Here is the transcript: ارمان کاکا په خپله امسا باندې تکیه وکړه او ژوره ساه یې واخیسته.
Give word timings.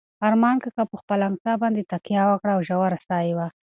ارمان 0.27 0.55
کاکا 0.63 0.83
په 0.91 0.95
خپله 1.01 1.23
امسا 1.29 1.53
باندې 1.61 1.89
تکیه 1.91 2.23
وکړه 2.27 2.51
او 2.55 2.61
ژوره 2.67 2.97
ساه 3.07 3.21
یې 3.27 3.33
واخیسته. 3.37 3.57